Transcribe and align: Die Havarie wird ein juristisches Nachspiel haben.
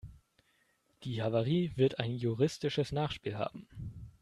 Die 1.03 1.21
Havarie 1.21 1.73
wird 1.75 1.99
ein 1.99 2.15
juristisches 2.15 2.91
Nachspiel 2.91 3.37
haben. 3.37 3.67